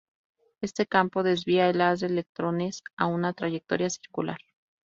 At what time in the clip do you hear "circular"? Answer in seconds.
3.91-4.39